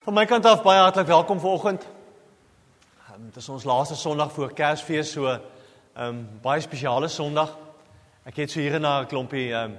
[0.00, 1.82] Van my kant af baie hartlik welkom vanoggend.
[3.12, 5.40] Um, dit is ons laaste Sondag voor Kersfees, so 'n um,
[5.94, 7.58] ehm, baie spesiale Sondag.
[8.24, 9.76] Ek het so hier na 'n klompie um,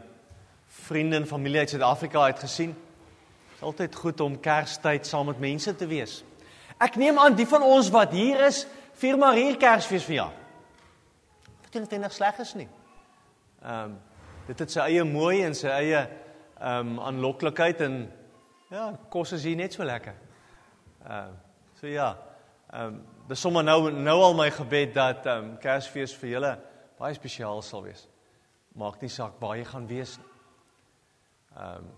[0.68, 2.70] vriende en familie uit Suid-Afrika uit gesien.
[2.70, 6.24] Dit is altyd goed om Kerstyd saam met mense te wees.
[6.78, 10.34] Ek neem aan die van ons wat hier is, vier maar hier Kersfees vir jaar.
[11.62, 12.70] Dit is eintlik sleg is nie.
[13.64, 14.00] Ehm um,
[14.48, 16.08] dit het sy eie mooi en sy eie
[16.60, 18.12] ehm um, aanloklikheid en
[18.72, 20.16] Ja, kos is hier net so lekker.
[21.04, 21.40] Ehm uh,
[21.76, 22.14] so ja.
[22.72, 26.52] Ehm um, dis sommer nou nou al my gebed dat ehm um, Kersfees vir julle
[27.00, 28.06] baie spesiaal sal wees.
[28.80, 30.30] Maak nie saak waar jy gaan wees nie.
[31.58, 31.90] Ehm um,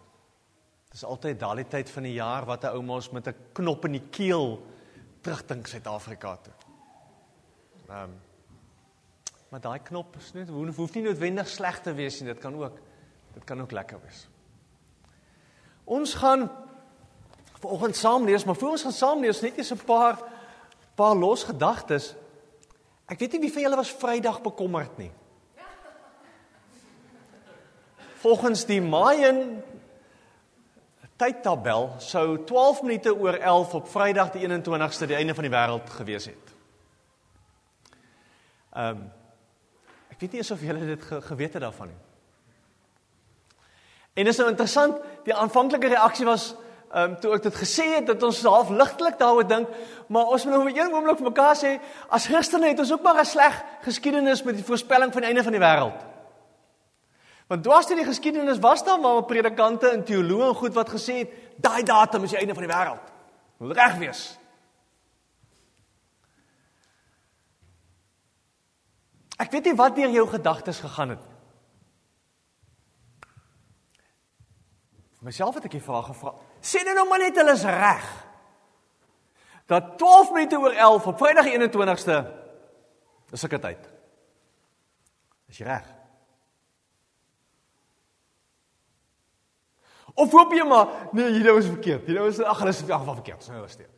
[0.93, 3.99] dis altyd daardie tyd van die jaar wat 'n ouma ons met 'n knop in
[3.99, 4.57] die keel
[5.21, 6.53] terugdink Suid-Afrika toe.
[7.89, 8.19] Ehm um,
[9.49, 12.81] maar daai knop is net hoef nie noodwendig sleg te wees nie, dit kan ook
[13.33, 14.27] dit kan ook lekker wees.
[15.85, 16.49] Ons gaan
[17.63, 20.19] vanoggend saam lees, maar voor ons gaan saam lees net eens 'n paar
[20.95, 22.13] paar los gedagtes.
[23.09, 25.11] Ek weet nie wie van julle was Vrydag bekommerd nie.
[28.21, 29.63] Volgens die Mayan
[31.19, 35.89] tydtabel sou 12 minute oor 11 op Vrydag die 21ste die einde van die wêreld
[35.89, 36.55] gewees het.
[38.73, 39.11] Ehm um,
[40.13, 42.01] ek weet nie eens of julle dit ge geweet het daarvan nie.
[44.13, 46.53] En dis nou interessant, die aanvanklike reaksie was
[46.93, 49.69] ehm um, toe ek dit gesê het dat ons half ligtelik daaroor dink,
[50.13, 51.71] maar ons moet nou vir een oomblik vir mekaar sê
[52.09, 55.43] as Christene het ons ook maar 'n sleg geskiedenis met die voorspelling van die einde
[55.43, 55.99] van die wêreld.
[57.47, 61.17] Want dwars deur die geskiedenis was daar maar predikante en teoloë en goed wat gesê
[61.17, 63.11] het daai datum is die einde van die wêreld.
[63.57, 64.39] Moet reg wees.
[69.37, 71.33] Ek weet nie wat deur jou gedagtes gegaan het
[75.23, 76.33] Myself het ek die vraag gevra.
[76.63, 78.05] Sê nou nou maar net hulle is reg.
[79.67, 82.17] Dat 12 minute oor 11 op Vrydag 21ste
[83.33, 83.89] is ek tyd.
[85.51, 85.87] Is jy reg?
[90.13, 92.05] Of hoop jy maar nee, hier was verkeerd.
[92.07, 93.43] Hier was ag, hulle is ag, wat verkeerd.
[93.43, 93.89] Sou was dit.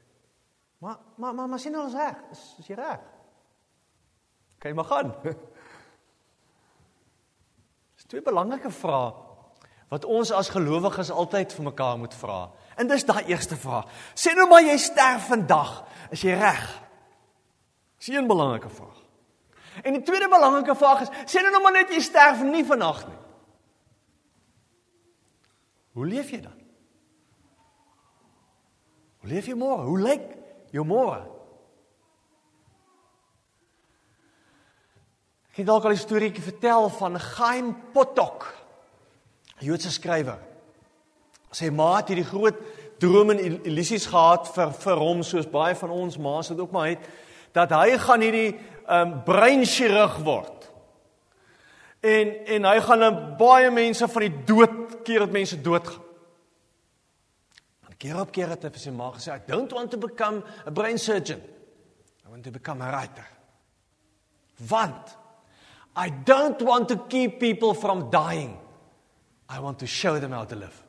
[0.80, 2.18] Maar maar maar maar sien nou ons reg.
[2.32, 3.04] Is, is jy reg?
[4.64, 5.12] Kan jy maar gaan?
[8.00, 9.12] Dis twee belangrike vrae
[9.90, 12.50] wat ons as gelowiges altyd vir mekaar moet vra.
[12.76, 13.88] En dis daai eerste vraag.
[14.16, 16.82] Sê nou maar jy sterf vandag, is jy reg?
[17.98, 19.02] Dis 'n belangrike vraag.
[19.84, 23.18] En die tweede belangrike vraag is, sê nou maar net jy sterf nie vannag nie.
[25.94, 26.60] Hoe leef jy dan?
[29.20, 29.84] Hoe leef jy môre?
[29.88, 30.26] Hoe lyk
[30.72, 31.24] jou môre?
[35.52, 38.65] Ek het dalk al 'n storieetjie vertel van Chaim Potok.
[39.64, 40.40] Joodse skrywer.
[41.56, 42.58] Sy ma het hierdie groot
[43.00, 46.90] drome en illusies gehad vir vir hom soos baie van ons ma's dit ook maar
[46.94, 47.08] het
[47.56, 48.56] dat hy gaan hierdie
[48.92, 50.66] um breinchirurg word.
[52.04, 53.06] En en hy gaan
[53.40, 56.04] baie mense van die dood keer dat mense doodgaan.
[57.88, 60.44] En keer op keer het hy vir sy ma gesê I don't want to become
[60.66, 61.40] a brain surgeon.
[62.26, 63.28] I want to become a writer.
[64.70, 65.16] Want
[65.96, 68.58] I don't want to keep people from dying.
[69.50, 70.84] I want to show them how to live.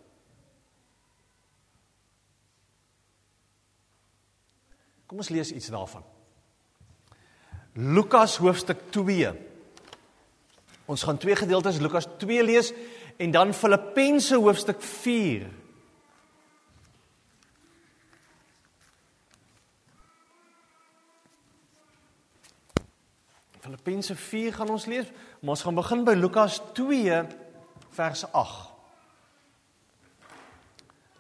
[5.07, 6.03] Kom ons lees iets daarvan.
[7.77, 9.29] Lukas hoofstuk 2.
[10.87, 12.73] Ons gaan twee gedeeltes Lukas 2 lees
[13.17, 15.47] en dan Filippense hoofstuk 4.
[23.61, 25.09] Filippense 4 gaan ons lees,
[25.41, 27.46] maar ons gaan begin by Lukas 2
[27.97, 28.73] vers 8.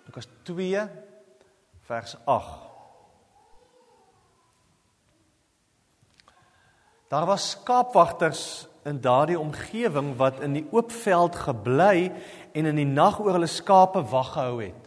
[0.06, 0.87] Lukas 2
[1.87, 2.48] vers 8.
[7.09, 12.10] Daar was skaapwagters in daardie omgewing wat in die oop veld gebly
[12.53, 14.82] en in die nag oor hulle skape wag gehou het.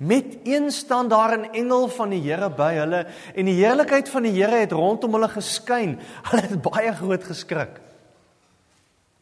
[0.00, 4.22] Met een staan daar 'n engel van die Here by hulle en die heerlikheid van
[4.22, 6.00] die Here het rondom hulle geskyn.
[6.30, 7.80] Hulle het baie groot geskrik.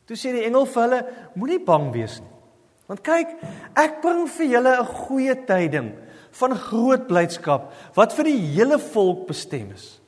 [0.08, 1.00] Toe sê die engel vir hulle:
[1.36, 2.34] Moenie bang wees nie.
[2.88, 3.34] Want kyk,
[3.76, 5.92] ek bring vir julle 'n goeie tyding
[6.40, 10.00] van groot blydskap wat vir die hele volk bestem is.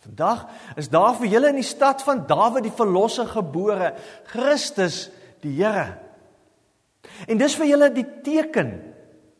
[0.00, 0.46] Vandag
[0.76, 3.94] is daar vir julle in die stad van Dawid die verlosser gebore,
[4.32, 5.10] Christus
[5.42, 5.98] die Here.
[7.28, 8.72] En dis vir julle die teken.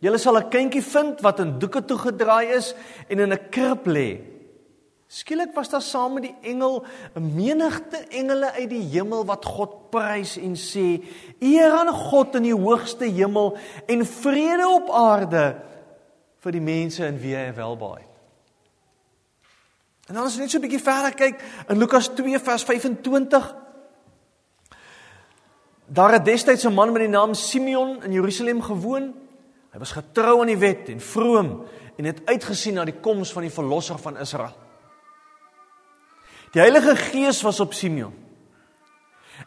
[0.01, 2.75] Julle sal 'n kindjie vind wat in doeke toegedraai is
[3.09, 4.21] en in 'n krib lê.
[5.11, 6.85] Skielik was daar saam met die engel
[7.19, 11.03] 'n menigte engele uit die hemel wat God prys en sê:
[11.41, 15.57] "Eer aan God in die hoogste hemel en vrede op aarde
[16.39, 18.03] vir die mense in wie hy welbaai.
[20.09, 23.57] En dan as jy net so 'n bietjie verder kyk in Lukas 2 vers 25
[25.93, 29.15] Daar het destyds 'n man met die naam Simeon in Jerusalem gewoon.
[29.73, 31.67] Hy was getrou aan die wet en vroom
[31.97, 34.70] en het uitgesien na die koms van die verlosser van Israel.
[36.55, 38.17] Die Heilige Gees was op Simeon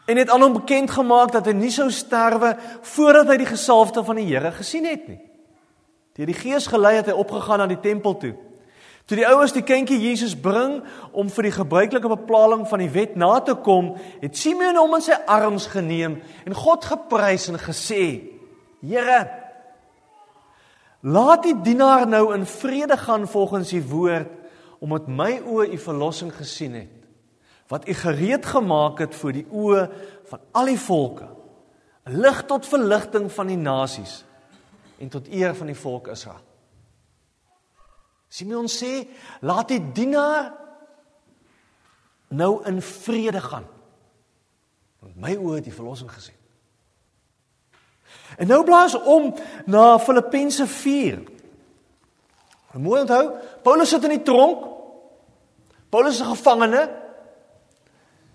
[0.06, 4.02] en het aan hom bekend gemaak dat hy nie sou sterwe voordat hy die gesalfde
[4.04, 5.20] van die Here gesien het nie.
[6.18, 8.34] Deur die Gees gelei het hy opgegaan na die tempel toe.
[9.04, 10.78] Toe die ouers die kindjie Jesus bring
[11.12, 13.92] om vir die gebruikelike bepaling van die wet na te kom,
[14.22, 18.04] het Simeon hom in sy arms geneem en God geprys en gesê:
[18.80, 19.18] Here,
[21.04, 24.32] laat die dienaar nou in vrede gaan volgens u woord,
[24.80, 27.04] omdat my oë u verlossing gesien het,
[27.68, 29.86] wat u gereed gemaak het vir die oë
[30.30, 31.28] van al die volke,
[32.06, 34.24] 'n lig tot verligting van die nasies
[34.98, 36.42] en tot eer van die volk Israel.
[38.28, 39.06] Simeon sê,
[39.40, 40.52] laat die dienaar
[42.28, 43.66] nou in vrede gaan.
[44.98, 46.34] Want my oë het die verlossing gesien.
[48.36, 49.34] En nou blaas om
[49.66, 51.22] na Filippense 4.
[52.74, 53.30] Mooi onthou,
[53.62, 54.64] Paulus sit in die tronk.
[55.90, 56.90] Paulus is 'n gevangene.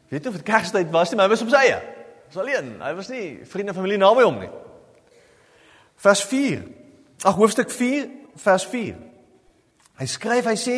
[0.10, 1.76] Weet jy of dit Kerstyd was nie, maar hy was op sy eie.
[1.76, 2.82] Hy was alleen.
[2.82, 4.50] Hy was nie vriende en familie naby hom nie.
[5.96, 6.64] Vers 4.
[7.24, 8.96] Ag hoofstuk 4 vers 4.
[10.00, 10.78] Hy skryf, hy sê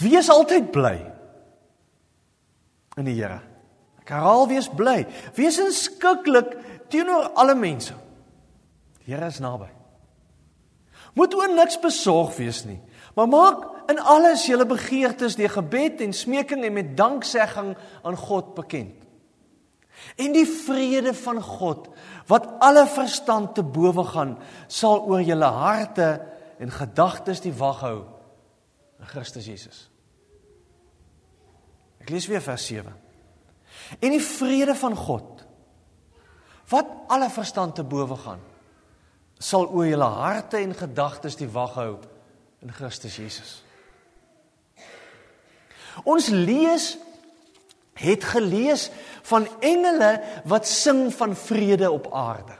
[0.00, 1.12] wees altyd bly
[2.96, 3.40] in die Here.
[4.00, 5.06] Ek herhaal wees bly.
[5.34, 6.54] Wees inskikkelik
[6.88, 7.94] teenoor alle mense.
[9.04, 9.79] Die Here is naby.
[11.14, 12.78] Moet oor niks besorg wees nie,
[13.16, 17.74] maar maak in alles julle begeertes deur gebed en smeking en met danksegging
[18.06, 19.06] aan God bekend.
[20.16, 21.90] En die vrede van God
[22.30, 24.36] wat alle verstand te bowe gaan,
[24.68, 26.08] sal oor julle harte
[26.62, 27.98] en gedagtes die wag hou
[29.00, 29.88] in Christus Jesus.
[32.00, 32.94] Ek lees weer vers 7.
[33.98, 35.44] En die vrede van God
[36.70, 38.40] wat alle verstand te bowe gaan
[39.40, 41.92] sal oor julle harte en gedagtes die wag hou
[42.60, 43.52] in Christus Jesus.
[46.04, 46.92] Ons lees
[48.00, 48.88] het gelees
[49.28, 50.12] van engele
[50.48, 52.56] wat sing van vrede op aarde.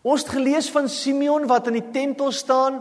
[0.00, 2.80] Ons het gelees van Simeon wat in die tempel staan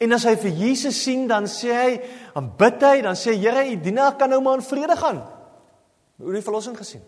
[0.00, 1.88] En as hy vir Jesus sien, dan sê hy,
[2.32, 5.20] dan bid hy, dan sê Here, u dienaar kan nou maar in vrede gaan.
[6.20, 7.02] Hoe die verlossing gesien.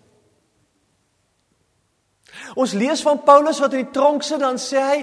[2.54, 4.98] Ons lees van Paulus wat in die tronk sit, dan sê hy,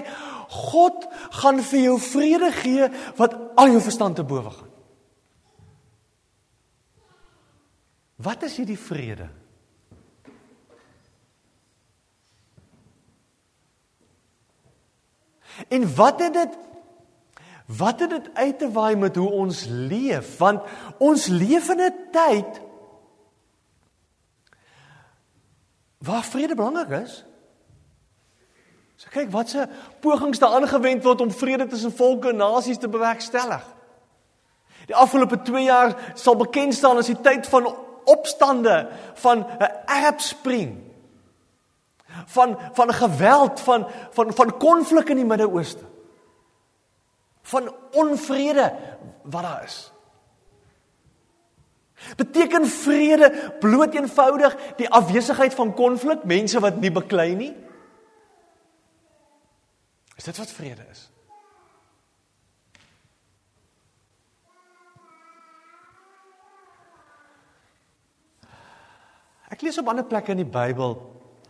[0.50, 1.06] God
[1.42, 2.88] gaan vir jou vrede gee
[3.18, 4.70] wat al jou verstand te bowe gaan.
[8.20, 9.28] Wat is hierdie vrede?
[15.68, 16.58] En wat het dit
[17.78, 20.38] Wat het dit uit te waai met hoe ons leef?
[20.38, 20.62] Want
[20.98, 22.60] ons leef in 'n tyd
[25.98, 27.24] waar vrede belangrik is.
[29.00, 29.64] So kyk wat se
[30.04, 33.62] pogings daar aangewend word om vrede tussen volke en nasies te bewerkstellig.
[34.90, 37.68] Die afgelope 2 jaar sal bekend staan as die tyd van
[38.10, 38.90] opstande,
[39.22, 40.76] van 'n Arab Spring.
[42.26, 45.88] Van van geweld, van van van konflik in die Midde-Ooste
[47.50, 48.74] van onvrede
[49.22, 49.92] wat daar is.
[52.16, 57.54] Beteken vrede bloot eenvoudig die afwesigheid van konflik, mense wat nie beklei nie?
[60.20, 61.06] Is dit wat vrede is?
[69.48, 70.92] Ek lees op ander plekke in die Bybel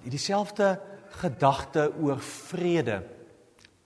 [0.06, 0.68] dieselfde
[1.18, 3.00] gedagte oor vrede.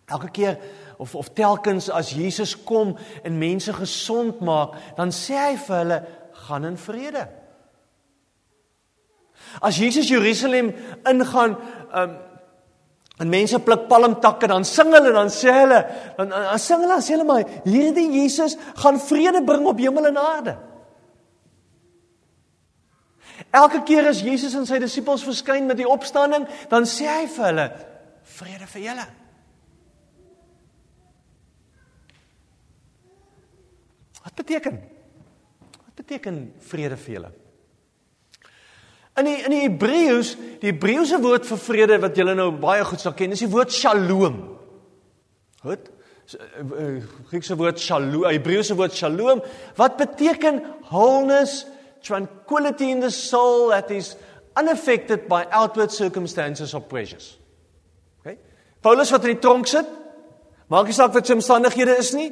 [0.04, 0.60] Elke keer
[1.00, 2.92] of of telkens as Jesus kom
[3.24, 6.00] en mense gesond maak, dan sê hy vir hulle
[6.44, 7.24] gaan in vrede.
[9.64, 10.74] As Jesus Jerusalem
[11.08, 11.56] ingaan,
[11.88, 12.14] um
[13.22, 15.80] en mense pluk palmtakke, dan sing hulle, dan sê hulle,
[16.16, 20.18] dan, dan sing hulle, sê hulle maar hierdie Jesus gaan vrede bring op hemel en
[20.18, 20.56] aarde.
[23.54, 27.46] Elke keer as Jesus en sy disippels verskyn met die opstanding, dan sê hy vir
[27.50, 27.68] hulle
[28.34, 29.06] vrede vir julle.
[34.24, 34.82] Wat beteken?
[35.84, 37.32] Wat beteken vrede vir julle?
[39.18, 43.02] In die in die Hebreëus, die Hebreëse woord vir vrede wat julle nou baie goed
[43.02, 44.40] sal ken, is die woord Shalom.
[45.62, 45.90] Goed?
[46.34, 49.42] Eh, eh, Griekse woord Shalom, Hebreëse woord Shalom
[49.78, 51.62] wat beteken wholeness,
[52.02, 54.16] tranquility in the soul that is
[54.58, 57.36] unaffected by outward circumstances or pressures.
[58.20, 58.38] Okay?
[58.82, 59.86] Paulus wat in die tronk sit,
[60.72, 62.30] Maak nie saak wat sy omstandighede is nie.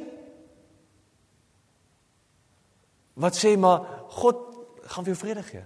[3.21, 3.85] Wat sê maar
[4.17, 4.41] God
[4.89, 5.61] gaan vir jou vrede gee.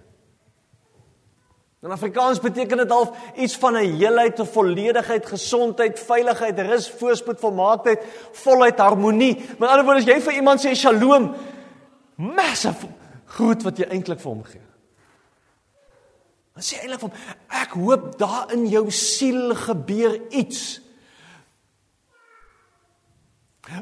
[1.85, 7.39] In Afrikaans beteken dit half iets van 'n heelheid, 'n volledigheid, gesondheid, veiligheid, rus, voorspoed,
[7.39, 9.35] volmaaktheid, volheid, harmonie.
[9.59, 11.35] Met ander woorde, as jy vir iemand sê shalom,
[12.15, 12.87] massive
[13.25, 14.61] groet wat jy eintlik vir hom gee.
[16.53, 17.17] Dan sê eintlik vir hom,
[17.49, 20.81] ek hoop daar in jou siel gebeur iets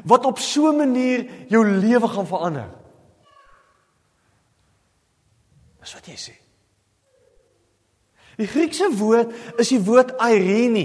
[0.04, 2.68] wat op so 'n manier jou lewe gaan verander.
[5.80, 6.45] Dis wat jy sê.
[8.36, 10.84] Die Griekse woord is die woord Irene.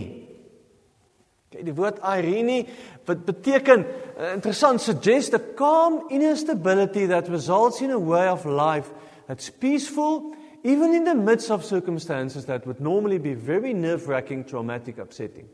[1.51, 2.63] Kyk, die woord Irene
[3.09, 8.45] wat beteken uh, interessant suggest a calm inner stability that results in a way of
[8.45, 8.91] life
[9.27, 10.31] that's peaceful
[10.63, 15.49] even in the midst of circumstances that would normally be very nerve-wracking, traumatic, upsetting.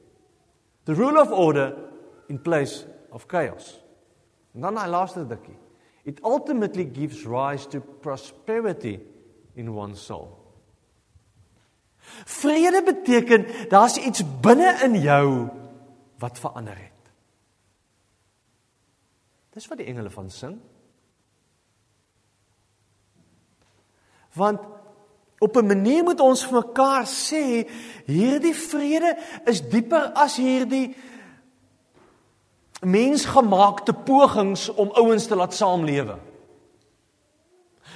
[0.84, 1.76] The rule of order
[2.28, 3.80] in place of chaos.
[4.54, 5.56] En dan hy laaste dikkie.
[6.08, 9.00] It ultimately gives rise to prosperity
[9.56, 10.47] in one's soul.
[12.26, 15.50] Vrede beteken daar's iets binne in jou
[16.18, 17.12] wat verander het.
[19.54, 20.58] Dis wat die engele van sing.
[24.38, 24.62] Want
[25.40, 27.70] op 'n manier moet ons vir mekaar sê
[28.06, 30.96] hierdie vrede is dieper as hierdie
[32.82, 36.18] mensgemaakte pogings om ouens te laat saamlewe.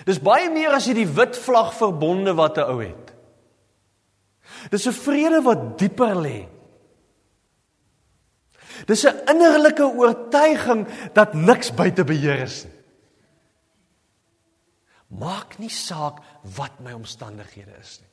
[0.06, 3.11] Dis baie meer as hierdie wit vlag verbonde wat 'n ou het.
[4.70, 6.48] Dis 'n vrede wat dieper lê.
[8.86, 12.80] Dis 'n innerlike oortuiging dat niks buite beheer is nie.
[15.20, 16.22] Maak nie saak
[16.56, 18.10] wat my omstandighede is nie.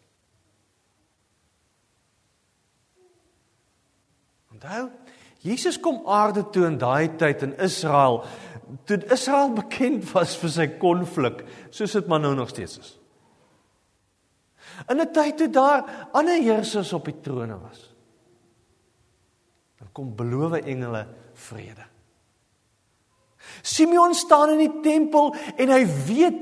[4.52, 4.90] Onthou,
[5.38, 8.24] Jesus kom aarde toe in daai tyd in Israel,
[8.84, 12.98] toe Israel bekend was vir sy konflik, soos dit maar nou nog steeds is.
[14.88, 17.94] In 'n tyd toe daar ander heersers op die trone was.
[19.78, 21.86] Dan kom belowe engele vrede.
[23.62, 26.40] Simeon staan in die tempel en hy weet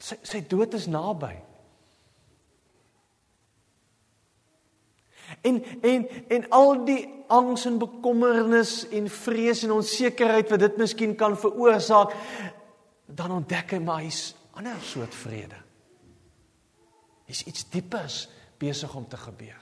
[0.00, 1.32] sy sy dood is naby.
[5.46, 11.14] En en en al die angs en bekommernis en vrees en onsekerheid wat dit miskien
[11.16, 12.14] kan veroorsaak,
[13.06, 15.69] dan ontdek hy maar hy's ander soort vrede.
[17.30, 18.24] Hier's iets diepers
[18.58, 19.58] besig om te gebeur.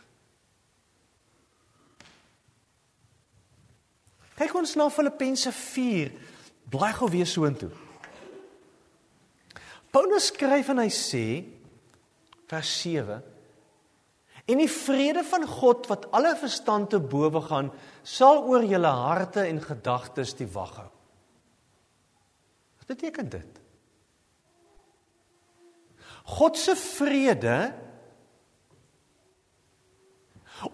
[4.39, 6.15] Kyk ons na Filippense 4.
[6.73, 7.69] Blaai gou weer soontoe.
[9.93, 11.27] Paulus skryf en hy sê
[12.49, 13.19] vers 7
[14.49, 17.67] En die vrede van God wat alle verstand te bowe gaan,
[18.01, 20.89] sal oor julle harte en gedagtes die wag hou.
[22.81, 23.59] Wat beteken dit?
[26.29, 27.59] God se vrede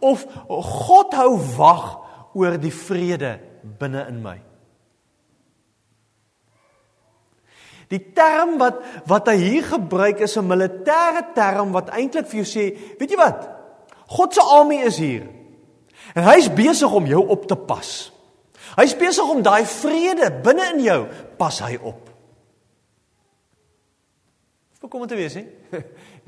[0.01, 1.85] of God hou wag
[2.35, 3.37] oor die vrede
[3.79, 4.39] binne in my.
[7.93, 8.81] Die term wat
[9.11, 12.65] wat hy hier gebruik is 'n militêre term wat eintlik vir jou sê,
[12.99, 13.49] weet jy wat?
[14.07, 15.29] God se army is hier.
[16.15, 18.13] En hy's besig om jou op te pas.
[18.77, 21.07] Hy's besig om daai vrede binne in jou
[21.39, 22.14] pas hy op.
[24.85, 25.45] Hoekom moet dit wees, hè?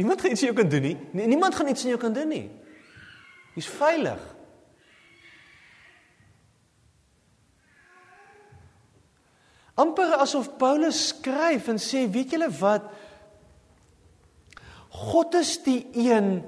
[0.01, 0.97] Niemand gaan iets aan jou kan doen nie.
[1.27, 2.47] Niemand gaan iets aan jou kan doen nie.
[3.55, 4.23] Jy's veilig.
[9.77, 12.89] amper asof Paulus skryf en sê, weet julle wat?
[15.13, 16.39] God is die een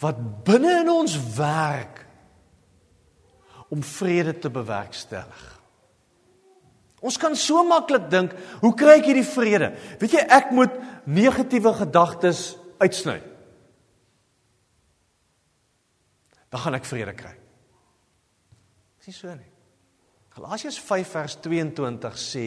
[0.00, 2.04] wat binne in ons werk
[3.68, 5.57] om vrede te bewerkstellig.
[7.04, 9.72] Ons kan so maklik dink, hoe kry ek hierdie vrede?
[10.00, 10.74] Weet jy, ek moet
[11.06, 13.20] negatiewe gedagtes uitsny.
[16.48, 17.34] Dan gaan ek vrede kry.
[18.98, 19.52] Dis nie so nie.
[20.38, 22.44] Galasiërs 5 vers 22 sê,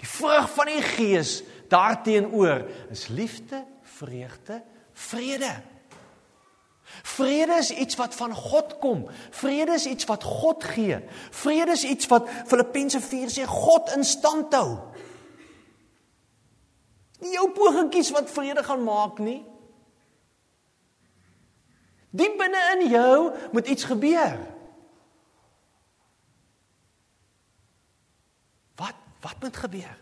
[0.00, 1.38] die vrug van die Gees
[1.72, 3.60] daarteenoor is liefde,
[3.98, 4.62] vreugde,
[4.96, 5.52] vrede.
[6.84, 9.06] Vrede is iets wat van God kom.
[9.30, 10.98] Vrede is iets wat God gee.
[11.30, 14.78] Vrede is iets wat Filippense 4 sê God in stand hou.
[17.24, 19.40] Nie jou pogingkies wat vrede gaan maak nie.
[22.14, 24.36] Diep binne in jou moet iets gebeur.
[28.76, 29.96] Wat wat moet gebeur?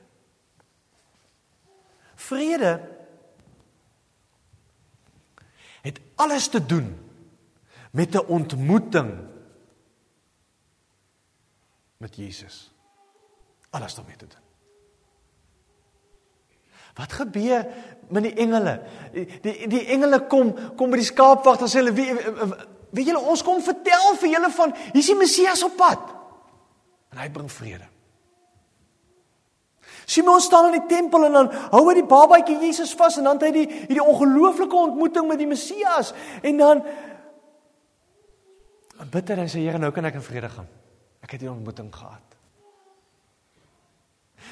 [2.14, 2.91] Vrede
[5.82, 6.94] het alles te doen
[7.90, 9.12] met 'n ontmoeting
[11.96, 12.72] met Jesus.
[13.70, 14.40] Alles daarmee te doen.
[16.94, 17.66] Wat gebeur
[18.08, 18.82] met die engele?
[19.12, 22.34] Die die, die engele kom kom by die skaapwag en sê hulle weet
[22.92, 26.10] weet julle ons kom vertel vir julle van hier's die Messias op pad.
[27.12, 27.88] En hy bring vrede.
[30.06, 33.38] Simon staan in die tempel en dan hou hy die babatjie Jesus vas en dan
[33.38, 36.84] het hy die hierdie ongelooflike ontmoeting met die Messias en dan
[39.12, 40.68] bid hy en sê Here nou kan ek in vrede gaan.
[41.22, 42.32] Ek het hierdie ontmoeting gehad.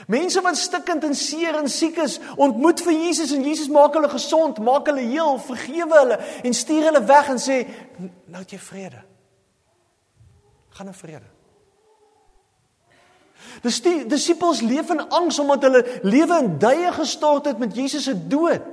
[0.09, 4.09] Mense wat stikkend en seer en siek is, ontmoet vir Jesus en Jesus maak hulle
[4.09, 7.59] gesond, maak hulle heel, vergewe hulle en stuur hulle weg en sê
[7.99, 9.03] nou het jy vrede.
[10.79, 11.29] Gaan in vrede.
[13.65, 18.05] Dis die disippels leef in angs omdat hulle lewe in duie gestort het met Jesus
[18.09, 18.65] se dood.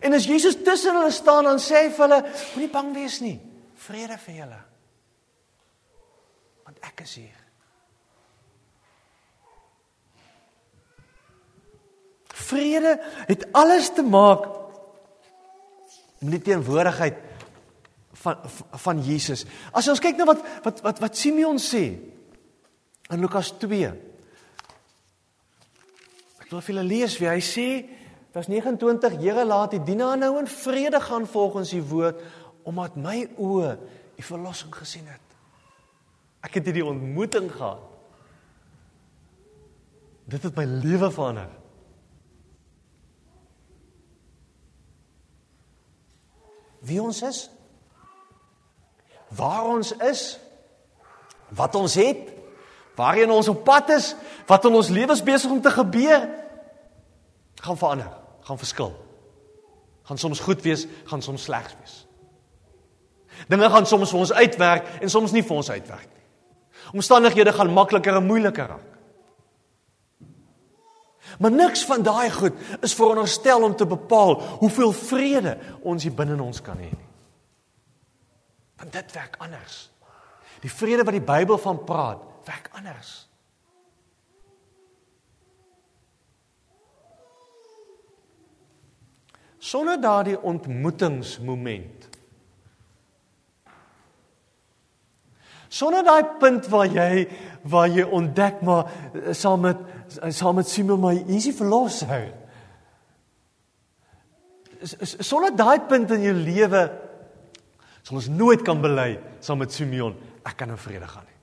[0.00, 2.20] En as Jesus tussen hulle staan dan sê hy vir hulle
[2.54, 3.36] moenie bang wees nie.
[3.88, 4.60] Vrede vir julle.
[6.68, 7.38] Want ek is hier.
[12.48, 12.94] Vrede
[13.26, 14.46] het alles te maak
[16.18, 17.18] met die teenwoordigheid
[18.22, 18.36] van
[18.84, 19.44] van Jesus.
[19.72, 21.84] As ons kyk na wat wat wat wat Simeon sê
[23.08, 24.07] in Lukas 2.
[26.48, 27.68] Ek wil vir julle lees wie hy sê,
[28.32, 32.24] vers 29: Here laat die dienaar nou in vrede gaan volgens u woord
[32.68, 33.74] omdat my oë
[34.16, 35.36] u verlossing gesien het.
[36.44, 37.84] Ek het hierdie ontmoeting gehad.
[40.28, 41.52] Dit het my lewe verander.
[46.88, 47.44] wie ons is,
[49.28, 50.22] waar ons is,
[51.48, 52.30] wat ons het,
[52.98, 54.12] waarheen ons op pad is,
[54.46, 56.26] wat in ons lewens besig om te gebeur,
[57.62, 58.10] gaan verander,
[58.46, 58.92] gaan verskil.
[60.08, 61.96] Gaan soms goed wees, gaan soms sleg wees.
[63.46, 66.24] Dinge gaan soms vir ons uitwerk en soms nie vir ons uitwerk nie.
[66.98, 68.94] Omstandighede gaan makliker en moeiliker raak.
[71.38, 76.38] Maar niks van daai goed is veronderstel om te bepaal hoeveel vrede ons hier binne
[76.38, 77.06] in ons kan hê nie.
[78.80, 79.76] Want dit werk anders.
[80.62, 83.28] Die vrede wat die Bybel van praat, werk anders.
[89.58, 92.08] Sonder daardie ontmoetingsmoment.
[95.68, 97.26] Sonder daai punt waar jy
[97.68, 99.82] waar jy ontdek maar eh, saam met
[100.32, 102.30] saam met Simon my easy verlosser.
[105.04, 106.86] Sonder daai punt in jou lewe
[108.00, 110.16] sal ons nooit kan bely saam met Simeon
[110.48, 111.37] ek kan in vrede gaan nie.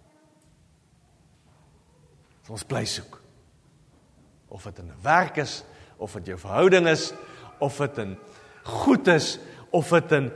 [2.49, 3.21] Ons bly soek.
[4.53, 5.63] Of dit in 'n werk is,
[5.97, 7.13] of dit jou verhouding is,
[7.60, 8.17] of dit in
[8.63, 9.39] goed is,
[9.71, 10.31] of dit in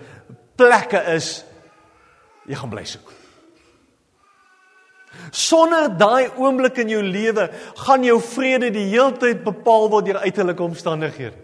[0.56, 1.43] plekke is,
[2.45, 3.13] jy gaan bly soek.
[5.32, 7.50] Sonder daai oomblik in jou lewe
[7.86, 11.38] gaan jou vrede die heeltyd bepaal word deur uiterlike omstandighede.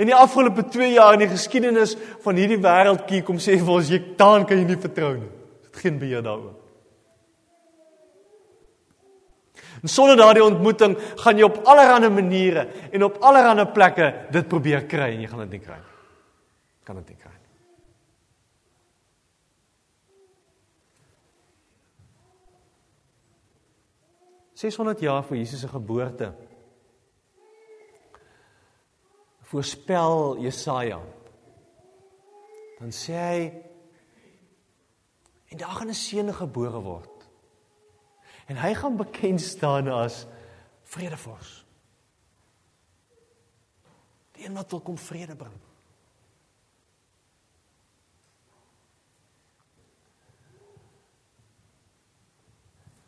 [0.00, 3.90] In die afgelope 2 jaar in die geskiedenis van hierdie wêreldkie kom sê vir ons
[3.92, 5.32] jy daan kan jy nie vertrou nie.
[5.66, 6.63] Dit geen beheer daaroor.
[9.84, 14.86] En sonder daardie ontmoeting gaan jy op allerlei maniere en op allerlei plekke dit probeer
[14.88, 15.92] kry en jy gaan dit nie kry nie.
[16.88, 17.34] Kan dit nie kry.
[24.64, 26.32] 600 jaar voor Jesus se geboorte
[29.40, 31.00] voorspel Jesaja
[32.78, 33.40] dan sê hy
[35.52, 37.13] en daar gaan 'n seun gebore word
[38.46, 40.24] en hy gaan bekend staan as
[40.82, 41.60] vredevors
[44.34, 45.60] die een wat wil kom vrede bring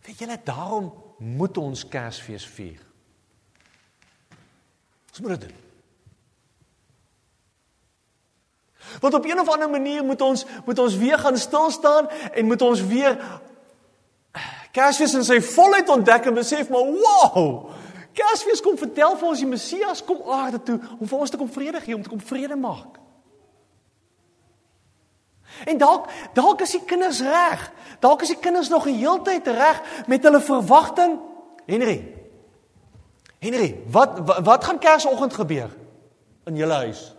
[0.07, 2.81] weet julle daarom moet ons Kersfees vier.
[5.11, 5.63] Ons moet dit doen.
[9.01, 12.47] Want op een of ander manier moet ons moet ons weer gaan stil staan en
[12.47, 13.17] moet ons weer
[14.77, 17.71] Kersfees in sy volheid ontdek en besef maar wow!
[18.17, 21.51] Kersfees kom vertel vir ons die Messias kom aarde toe om vir ons te kom
[21.53, 23.01] vrede gee, om te kom vrede maak.
[25.65, 27.65] En dalk dalk is die kinders reg.
[28.05, 31.21] Dalk is die kinders nog 'n heeltyd reg met hulle verwagting.
[31.67, 32.15] Henry.
[33.39, 35.71] Henry, wat wat, wat gaan Kersoggend gebeur
[36.45, 37.15] in julle huis?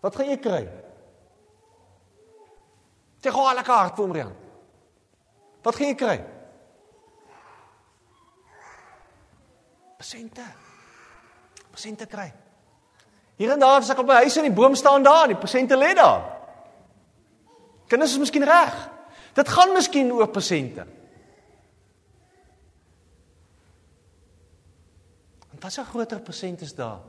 [0.00, 0.68] Wat gaan jy kry?
[3.20, 4.47] Te gou al kaart vir Marian.
[5.68, 6.16] Wat gaan jy kry?
[10.00, 10.44] Persente.
[11.68, 12.28] Persente kry.
[13.36, 15.76] Hier en daar as ek op my huis in die boom staan daar, die persente
[15.76, 16.24] lê daar.
[17.88, 18.78] Kinders is miskien reg.
[19.36, 20.86] Dit gaan miskien oor persente.
[25.52, 27.00] En wat 'n groter persent is daar?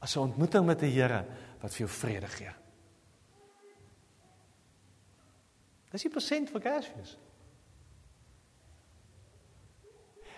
[0.00, 1.24] As 'n ontmoeting met die Here
[1.60, 2.65] wat vir jou vrede gee.
[5.92, 7.16] Dis die persent vir Kersfees.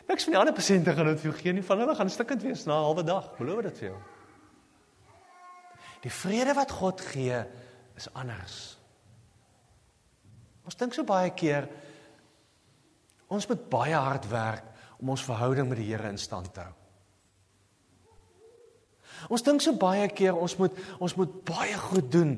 [0.08, 2.42] Niks van die ander persente gaan dit vir jou gee nie, van hulle gaan stikkend
[2.42, 3.98] wees na 'n halwe dag, beloof dit vir jou.
[6.02, 7.44] Die vrede wat God gee
[7.96, 8.78] is anders.
[10.64, 11.68] Ons dink so baie keer
[13.28, 14.64] ons moet baie hard werk
[14.98, 16.74] om ons verhouding met die Here in stand te hou.
[19.28, 22.37] Ons dink so baie keer ons moet ons moet baie goed doen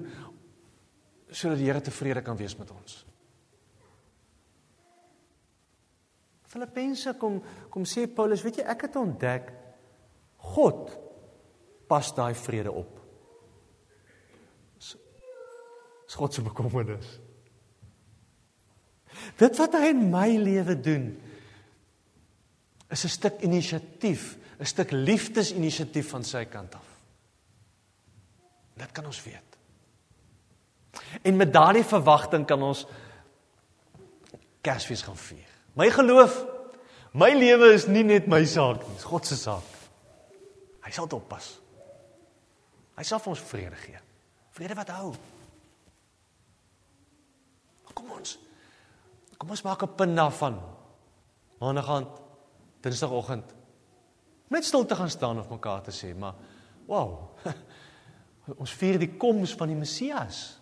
[1.31, 3.05] sodat die Here tevrede kan wees met ons.
[6.51, 7.39] Filippense kom
[7.71, 9.53] kom sê Paulus, weet jy ek het ontdek
[10.55, 10.91] God
[11.91, 12.99] pas daai vrede op.
[16.11, 17.11] Dis God se bekommernis.
[19.39, 21.11] Dit wat hy in my lewe doen
[22.91, 26.89] is 'n stuk inisiatief, 'n stuk liefdesinisiatief van sy kant af.
[28.75, 29.50] Dit kan ons weet.
[31.23, 32.87] En met daardie verwagting kan ons
[34.61, 35.49] Kersfees gaan vier.
[35.73, 36.35] My geloof,
[37.17, 39.65] my lewe is nie net my saak nie, dis God se saak.
[40.85, 41.49] Hy sal dit oppas.
[42.99, 44.01] Hy sal vir ons vrede gee.
[44.53, 45.15] Vrede wat hou.
[47.95, 48.37] Kom ons
[49.41, 50.61] Kom ons maak 'n punt daarvan.
[51.61, 52.09] Maandag aand,
[52.83, 53.55] Dinsdagoggend.
[54.49, 56.35] Net stil te gaan staan of mekaar te sê, maar
[56.87, 57.37] wow.
[58.63, 60.60] Ons vier die koms van die Messias.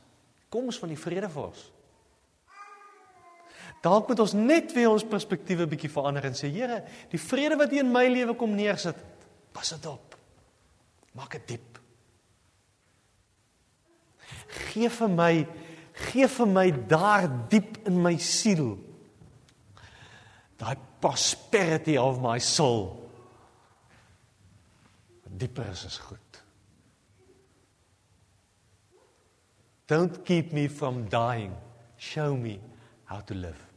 [0.48, 1.66] Koms van die vredevors.
[3.84, 6.80] Dalk moet ons net weer ons perspektiewe bietjie verander en sê, Here,
[7.12, 8.98] die vrede wat U in my lewe kom neersit,
[9.54, 10.16] pas dit op.
[11.14, 11.78] Maak dit diep.
[14.72, 15.32] Geef vir my
[15.98, 18.76] gee vir my daar diep in my siel
[20.58, 22.88] daai prosperity of my soul
[25.38, 26.27] dieper is is goed
[29.88, 31.56] don't keep me from dying
[31.96, 32.60] show me
[33.04, 33.68] how to live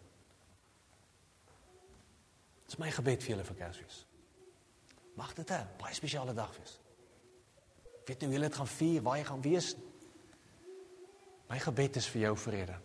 [2.72, 3.96] Dit is my gebed vir julle vir Kersfees.
[5.20, 6.80] Mag dit 'n baie spesiale dag wees.
[8.06, 9.76] Weet jy hoe julle dit gaan vier, waar jy gaan wees?
[11.50, 12.78] My gebed is vir jou vrede.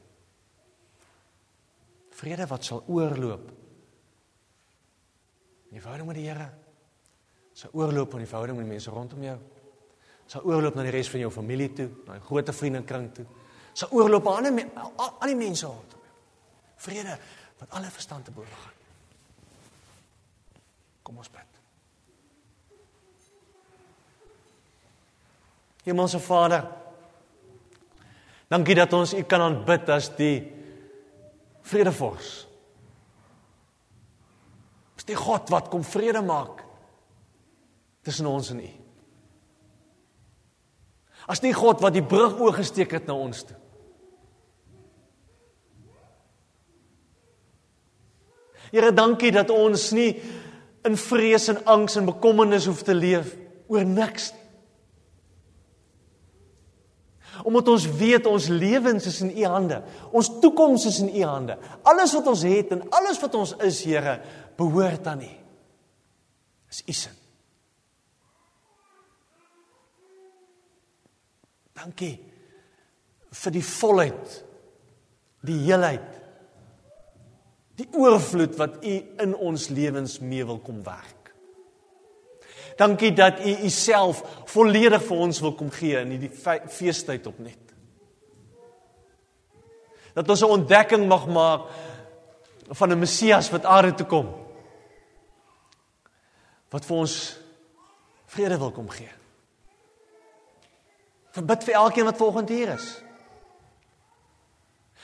[2.11, 3.53] Vrede wat sal oorloop.
[5.71, 6.51] Die verhouding met die Here.
[7.53, 9.39] Sal oorloop in die verhouding met die mense rondom jou.
[10.27, 13.27] Sal oorloop na die res van jou familie toe, na jou groot vriendekring toe.
[13.77, 16.05] Sal oorloop aan al die mense rondom jou.
[16.87, 17.19] Vrede
[17.59, 18.73] wat alle verstand te bowe gaan.
[21.03, 21.53] Kom ons bid.
[25.87, 26.67] Hemelse Vader,
[28.47, 30.39] Dankie dat ons U kan aanbid as die
[31.67, 32.31] vredevors.
[34.97, 36.63] Dis die God wat kom vrede maak
[38.07, 38.69] tussen ons en U.
[41.27, 43.57] As die God wat die brug oorgesteek het na ons toe.
[48.71, 50.11] Here, dankie dat ons nie
[50.87, 53.35] in vrees en angs en bekommernis hoef te leef
[53.71, 54.43] oor niks nie.
[57.47, 59.83] Omdat ons weet ons lewens is in U hande.
[60.17, 61.59] Ons toekoms is in U hande.
[61.85, 64.17] Alles wat ons het en alles wat ons is, Here,
[64.57, 65.33] behoort aan U.
[66.73, 67.13] Is U se.
[71.77, 72.15] Dankie
[73.37, 74.37] vir die volheid,
[75.47, 76.09] die heelheid,
[77.77, 81.33] die oorvloed wat U in ons lewens mee wil kom werk.
[82.81, 87.63] Dankie dat U Uself volledig vir ons wil kom gee in hierdie feestyd opnet.
[90.17, 91.69] Dat ons 'n ontdekking mag maak
[92.69, 94.29] van 'n Messias wat aarde toe kom.
[96.71, 97.39] Wat vir ons
[98.27, 99.11] vrede wil kom gee.
[101.37, 102.87] Verbid vir elkeen wat volgende hier is.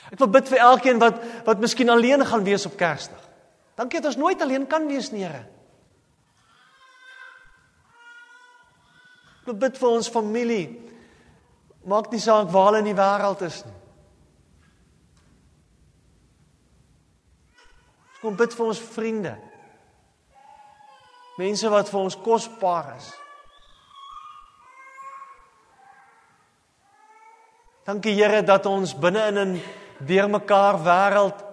[0.09, 3.21] Ek wil bid vir elkeen wat wat miskien alleen gaan wees op Kersdag.
[3.77, 5.45] Dankie dat ons nooit alleen kan wees nie, Here.
[9.43, 10.65] Ek bid vir ons familie.
[11.85, 13.79] Maak nie saak waar hulle in die wêreld is nie.
[18.21, 19.33] Kom bid vir ons vriende.
[21.37, 23.09] Mense wat vir ons kosbaar is.
[27.83, 29.61] Dankie Here dat ons binne in 'n
[29.99, 31.43] deurmekaar wêreld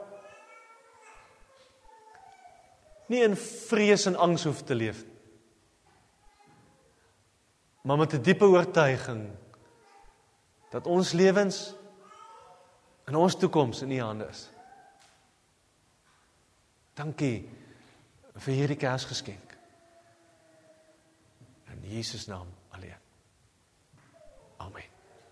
[3.07, 5.11] nie in vrees en angs hoef te leef nie
[7.83, 9.31] maar met 'n diepe oortuiging
[10.71, 11.75] dat ons lewens
[13.05, 14.51] en ons toekoms in U hande is.
[16.95, 17.49] Dankie
[18.35, 19.49] vir hierdie Kersgeskenk.
[21.83, 23.01] Jesus naam alleen.
[24.57, 24.90] Amen.